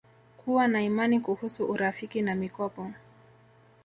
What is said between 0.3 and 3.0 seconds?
Kuwa na imani Kuhusu urafiki na mikopo